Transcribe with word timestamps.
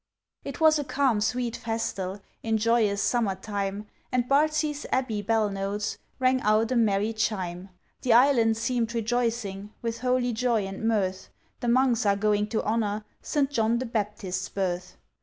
It 0.43 0.59
was 0.59 0.79
a 0.79 0.83
calm 0.83 1.21
sweet 1.21 1.55
festal, 1.57 2.21
In 2.41 2.57
joyous, 2.57 3.03
summer 3.03 3.35
time, 3.35 3.85
And 4.11 4.27
Bardsey's 4.27 4.87
Abbey 4.91 5.21
bell 5.21 5.51
notes 5.51 5.99
Rang 6.17 6.41
out 6.41 6.71
a 6.71 6.75
merry 6.75 7.13
chime. 7.13 7.69
The 8.01 8.13
Island 8.13 8.57
seem'd 8.57 8.95
rejoicing, 8.95 9.71
With 9.83 9.99
holy 9.99 10.33
joy 10.33 10.65
and 10.65 10.87
mirth, 10.87 11.29
The 11.59 11.67
Monks 11.67 12.07
are 12.07 12.15
going 12.15 12.47
to 12.47 12.63
honour 12.63 13.05
St. 13.21 13.51
John 13.51 13.77
the 13.77 13.85
Baptist's 13.85 14.49
birth. 14.49 14.97